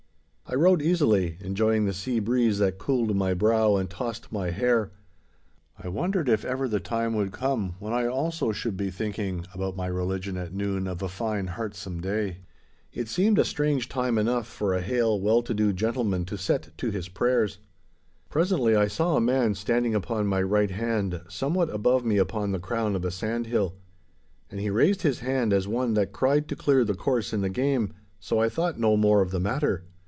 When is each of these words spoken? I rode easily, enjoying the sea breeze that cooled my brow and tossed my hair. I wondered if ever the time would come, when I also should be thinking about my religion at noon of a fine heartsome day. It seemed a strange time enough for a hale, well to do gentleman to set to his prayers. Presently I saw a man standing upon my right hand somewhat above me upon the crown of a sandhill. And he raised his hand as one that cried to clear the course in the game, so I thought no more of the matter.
I 0.47 0.55
rode 0.55 0.81
easily, 0.81 1.37
enjoying 1.39 1.85
the 1.85 1.93
sea 1.93 2.19
breeze 2.19 2.59
that 2.59 2.77
cooled 2.77 3.15
my 3.15 3.33
brow 3.33 3.77
and 3.77 3.89
tossed 3.89 4.33
my 4.33 4.49
hair. 4.49 4.91
I 5.79 5.87
wondered 5.87 6.27
if 6.27 6.43
ever 6.43 6.67
the 6.67 6.81
time 6.81 7.13
would 7.13 7.31
come, 7.31 7.75
when 7.79 7.93
I 7.93 8.05
also 8.05 8.51
should 8.51 8.75
be 8.75 8.89
thinking 8.91 9.45
about 9.53 9.77
my 9.77 9.87
religion 9.87 10.35
at 10.35 10.53
noon 10.53 10.87
of 10.87 11.01
a 11.01 11.07
fine 11.07 11.47
heartsome 11.55 12.01
day. 12.01 12.39
It 12.91 13.07
seemed 13.07 13.39
a 13.39 13.45
strange 13.45 13.87
time 13.87 14.17
enough 14.17 14.45
for 14.45 14.73
a 14.73 14.81
hale, 14.81 15.17
well 15.17 15.41
to 15.41 15.53
do 15.53 15.71
gentleman 15.71 16.25
to 16.25 16.37
set 16.37 16.77
to 16.79 16.89
his 16.91 17.07
prayers. 17.07 17.59
Presently 18.29 18.75
I 18.75 18.87
saw 18.89 19.15
a 19.15 19.21
man 19.21 19.55
standing 19.55 19.95
upon 19.95 20.27
my 20.27 20.41
right 20.41 20.71
hand 20.71 21.21
somewhat 21.29 21.69
above 21.69 22.03
me 22.03 22.17
upon 22.17 22.51
the 22.51 22.59
crown 22.59 22.97
of 22.97 23.05
a 23.05 23.11
sandhill. 23.11 23.75
And 24.49 24.59
he 24.59 24.69
raised 24.69 25.03
his 25.03 25.19
hand 25.19 25.53
as 25.53 25.65
one 25.65 25.93
that 25.93 26.11
cried 26.11 26.49
to 26.49 26.57
clear 26.57 26.83
the 26.83 26.93
course 26.95 27.31
in 27.31 27.39
the 27.39 27.49
game, 27.49 27.93
so 28.19 28.39
I 28.39 28.49
thought 28.49 28.77
no 28.77 28.97
more 28.97 29.21
of 29.21 29.31
the 29.31 29.39
matter. 29.39 29.85